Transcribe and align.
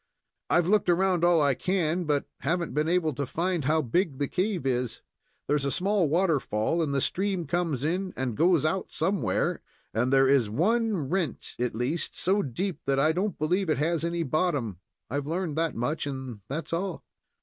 I've 0.49 0.67
looked 0.67 0.89
around 0.89 1.23
all 1.23 1.43
I 1.43 1.53
can, 1.53 2.05
but 2.05 2.25
haven't 2.39 2.73
been 2.73 2.89
able 2.89 3.13
to 3.13 3.25
find 3.27 3.65
how 3.65 3.83
big 3.83 4.17
the 4.17 4.27
cave 4.27 4.65
is. 4.65 5.03
There's 5.47 5.63
a 5.63 5.69
small 5.69 6.09
waterfall, 6.09 6.81
and 6.81 6.91
the 6.91 6.99
stream 7.01 7.45
comes 7.45 7.85
in 7.85 8.11
and 8.17 8.35
goes 8.35 8.65
out 8.65 8.91
somewhere, 8.91 9.61
and 9.93 10.11
there 10.11 10.27
is 10.27 10.49
one 10.49 11.07
rent, 11.11 11.55
at 11.59 11.75
least, 11.75 12.17
so 12.17 12.41
deep 12.41 12.79
that 12.87 12.97
I 12.97 13.11
don't 13.11 13.37
believe 13.37 13.69
it 13.69 13.77
has 13.77 14.03
any 14.03 14.23
bottom. 14.23 14.79
I've 15.07 15.27
learned 15.27 15.55
that 15.57 15.75
much, 15.75 16.07
and 16.07 16.39
that's 16.49 16.73
all." 16.73 17.03